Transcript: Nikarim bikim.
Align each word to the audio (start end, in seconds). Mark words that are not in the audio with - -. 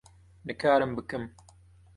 Nikarim 0.45 0.97
bikim. 0.97 1.31